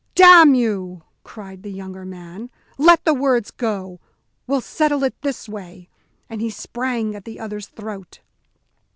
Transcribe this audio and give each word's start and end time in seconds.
"Damn 0.15 0.55
you," 0.55 1.03
cried 1.23 1.61
the 1.61 1.69
younger 1.69 2.05
man, 2.05 2.49
"let 2.79 3.05
the 3.05 3.13
words 3.13 3.51
go! 3.51 3.99
we'll 4.47 4.59
settle 4.59 5.03
it 5.03 5.13
this 5.21 5.47
way" 5.47 5.89
and 6.27 6.41
he 6.41 6.49
sprang 6.49 7.13
at 7.13 7.23
the 7.23 7.39
other's 7.39 7.67
throat. 7.67 8.21